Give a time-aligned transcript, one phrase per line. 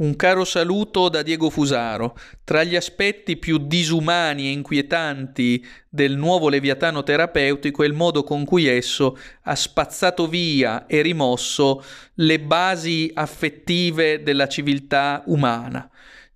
[0.00, 2.16] Un caro saluto da Diego Fusaro.
[2.42, 8.46] Tra gli aspetti più disumani e inquietanti del nuovo leviatano terapeutico è il modo con
[8.46, 11.84] cui esso ha spazzato via e rimosso
[12.14, 15.86] le basi affettive della civiltà umana.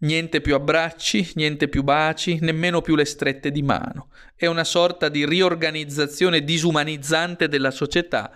[0.00, 4.08] Niente più abbracci, niente più baci, nemmeno più le strette di mano.
[4.36, 8.30] È una sorta di riorganizzazione disumanizzante della società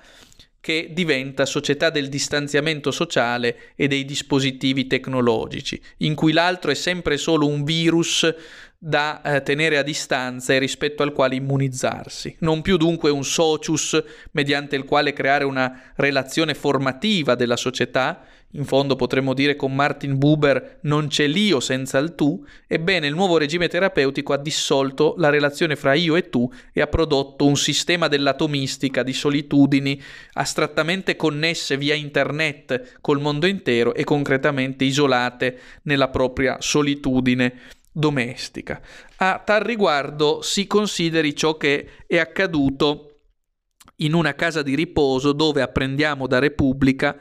[0.61, 7.17] che diventa società del distanziamento sociale e dei dispositivi tecnologici, in cui l'altro è sempre
[7.17, 8.35] solo un virus
[8.81, 12.37] da eh, tenere a distanza e rispetto al quale immunizzarsi.
[12.41, 14.01] Non più dunque un socius
[14.31, 18.23] mediante il quale creare una relazione formativa della società,
[18.53, 23.15] in fondo potremmo dire con Martin Buber non c'è l'io senza il tu, ebbene il
[23.15, 27.57] nuovo regime terapeutico ha dissolto la relazione fra io e tu e ha prodotto un
[27.57, 30.01] sistema dell'atomistica di solitudini
[30.35, 38.81] astrattamente connesse via internet col mondo intero e concretamente isolate nella propria solitudine domestica.
[39.17, 43.05] A tal riguardo si consideri ciò che è accaduto
[43.97, 47.19] in una casa di riposo dove apprendiamo da Repubblica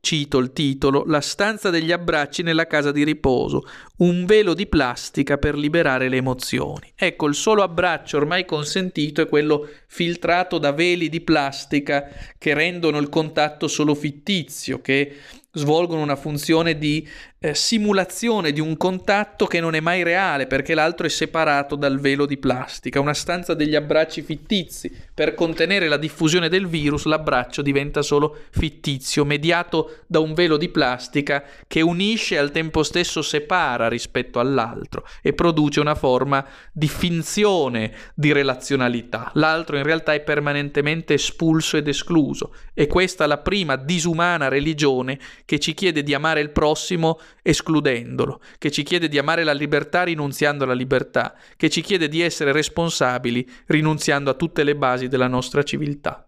[0.00, 3.64] Cito il titolo, La stanza degli abbracci nella casa di riposo,
[3.98, 6.92] un velo di plastica per liberare le emozioni.
[6.94, 12.98] Ecco, il solo abbraccio ormai consentito è quello filtrato da veli di plastica che rendono
[12.98, 15.16] il contatto solo fittizio, che
[15.58, 17.06] svolgono una funzione di
[17.40, 22.00] eh, simulazione di un contatto che non è mai reale perché l'altro è separato dal
[22.00, 24.90] velo di plastica, una stanza degli abbracci fittizi.
[25.14, 30.68] Per contenere la diffusione del virus l'abbraccio diventa solo fittizio, mediato da un velo di
[30.68, 36.88] plastica che unisce e al tempo stesso separa rispetto all'altro e produce una forma di
[36.88, 39.30] finzione di relazionalità.
[39.34, 42.54] L'altro in realtà è permanentemente espulso ed escluso.
[42.74, 48.42] E questa è la prima disumana religione che ci chiede di amare il prossimo escludendolo,
[48.58, 52.52] che ci chiede di amare la libertà rinunziando alla libertà, che ci chiede di essere
[52.52, 56.22] responsabili rinunziando a tutte le basi della nostra civiltà.